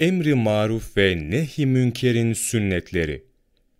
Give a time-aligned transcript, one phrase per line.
[0.00, 3.24] Emri maruf ve nehy münkerin sünnetleri.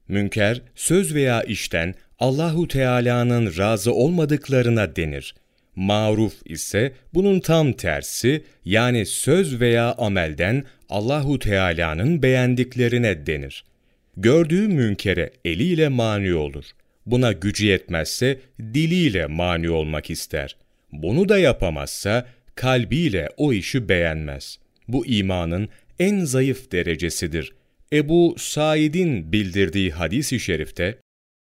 [0.09, 5.35] Münker, söz veya işten Allahu Teala'nın razı olmadıklarına denir.
[5.77, 13.65] Maruf ise bunun tam tersi yani söz veya amelden Allahu Teala'nın beğendiklerine denir.
[14.17, 16.65] Gördüğü münkere eliyle mani olur.
[17.07, 20.57] Buna gücü yetmezse diliyle mani olmak ister.
[20.93, 24.59] Bunu da yapamazsa kalbiyle o işi beğenmez.
[24.93, 25.69] Bu imanın
[26.01, 27.53] en zayıf derecesidir.
[27.93, 30.99] Ebu Said'in bildirdiği hadis-i şerifte,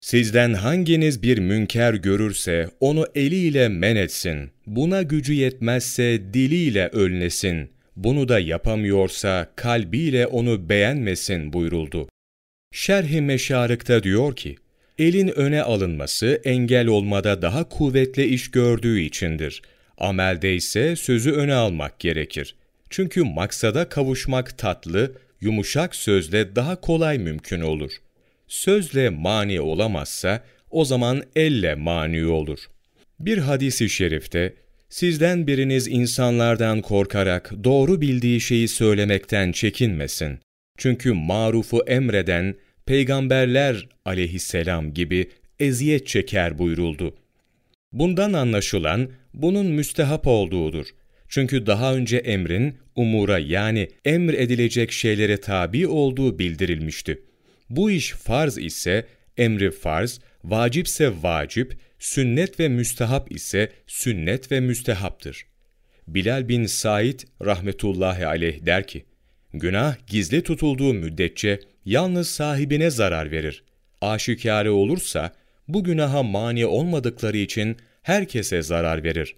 [0.03, 4.51] Sizden hanginiz bir münker görürse onu eliyle men etsin.
[4.67, 7.69] Buna gücü yetmezse diliyle önlesin.
[7.95, 12.09] Bunu da yapamıyorsa kalbiyle onu beğenmesin buyuruldu.
[12.71, 14.55] Şerh-i Meşarık'ta diyor ki,
[14.99, 19.61] elin öne alınması engel olmada daha kuvvetli iş gördüğü içindir.
[19.97, 22.55] Amelde ise sözü öne almak gerekir.
[22.93, 25.11] Çünkü maksada kavuşmak tatlı,
[25.41, 27.91] yumuşak sözle daha kolay mümkün olur.
[28.47, 32.59] Sözle mani olamazsa, o zaman elle mani olur.
[33.19, 34.53] Bir hadisi şerifte,
[34.89, 40.39] sizden biriniz insanlardan korkarak doğru bildiği şeyi söylemekten çekinmesin.
[40.77, 42.55] Çünkü marufu emreden
[42.85, 47.15] peygamberler aleyhisselam gibi eziyet çeker buyuruldu.
[47.91, 50.87] Bundan anlaşılan bunun müstehap olduğudur.
[51.27, 57.23] Çünkü daha önce emrin umura yani emr edilecek şeylere tabi olduğu bildirilmişti.
[57.69, 59.05] Bu iş farz ise
[59.37, 65.45] emri farz, vacipse vacip, sünnet ve müstehap ise sünnet ve müstehaptır.
[66.07, 69.05] Bilal bin Said rahmetullahi aleyh der ki,
[69.53, 73.63] Günah gizli tutulduğu müddetçe yalnız sahibine zarar verir.
[74.01, 75.33] Aşikare olursa
[75.67, 79.35] bu günaha mani olmadıkları için herkese zarar verir.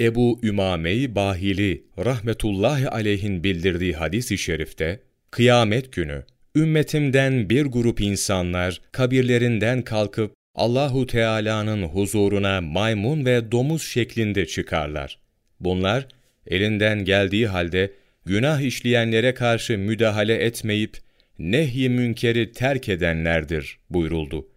[0.00, 6.24] Ebu Ümame-i Bahili rahmetullahi aleyhin bildirdiği hadis-i şerifte, kıyamet günü
[6.56, 15.18] ümmetimden bir grup insanlar kabirlerinden kalkıp Allahu Teala'nın huzuruna maymun ve domuz şeklinde çıkarlar.
[15.60, 16.08] Bunlar
[16.46, 17.92] elinden geldiği halde
[18.24, 20.96] günah işleyenlere karşı müdahale etmeyip
[21.38, 24.48] nehy münkeri terk edenlerdir buyuruldu.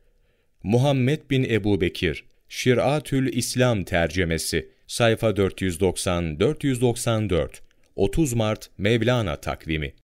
[0.64, 7.50] Muhammed bin Ebu Bekir, Şir'atül İslam tercemesi, sayfa 490-494,
[7.96, 9.94] 30 Mart Mevlana takvimi